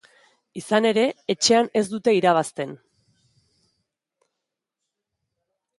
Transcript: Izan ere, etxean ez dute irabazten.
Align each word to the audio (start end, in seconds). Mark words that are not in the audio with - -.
Izan 0.61 0.87
ere, 0.91 1.03
etxean 1.33 1.69
ez 1.81 1.83
dute 1.91 2.15
irabazten. 2.21 2.73